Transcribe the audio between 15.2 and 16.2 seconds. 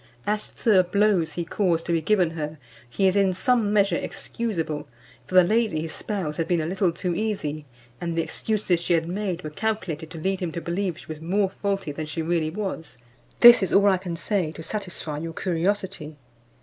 curiosity."